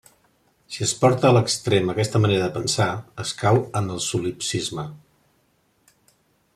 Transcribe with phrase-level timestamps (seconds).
[0.75, 2.89] Si es porta a l'extrem aquesta manera de pensar,
[3.25, 4.91] es cau en el solipsisme.